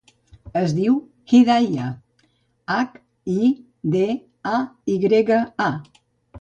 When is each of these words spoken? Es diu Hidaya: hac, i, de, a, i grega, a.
Es 0.61 0.71
diu 0.77 0.95
Hidaya: 1.33 1.89
hac, 2.77 2.97
i, 3.35 3.53
de, 3.97 4.05
a, 4.57 4.59
i 4.97 4.99
grega, 5.07 5.41
a. 5.71 6.05